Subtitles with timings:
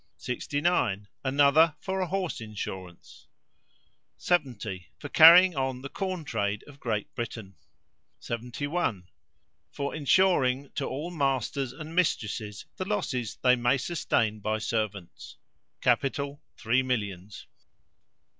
[0.17, 1.07] 69.
[1.23, 3.27] Another for a horse insurance.
[4.17, 4.87] 70.
[4.97, 7.53] For carrying on the corn trade of Great Britain.
[8.19, 9.07] 71.
[9.69, 15.37] For insuring to all masters and mistresses the losses they may sustain by servants.
[15.81, 17.45] Capital, three millions.